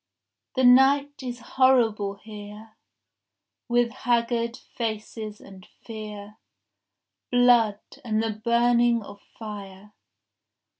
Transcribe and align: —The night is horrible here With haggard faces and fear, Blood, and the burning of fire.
—The 0.55 0.63
night 0.63 1.21
is 1.21 1.37
horrible 1.41 2.15
here 2.15 2.75
With 3.67 3.91
haggard 3.91 4.57
faces 4.57 5.39
and 5.39 5.67
fear, 5.85 6.39
Blood, 7.29 7.81
and 8.03 8.23
the 8.23 8.31
burning 8.31 9.03
of 9.03 9.21
fire. 9.37 9.93